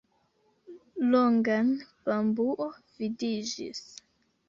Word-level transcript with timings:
Longan 1.11 1.69
bambuo 2.09 2.71
vidiĝis. 2.99 3.87